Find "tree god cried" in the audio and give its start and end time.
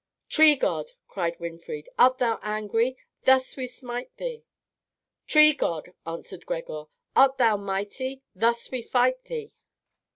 0.29-1.39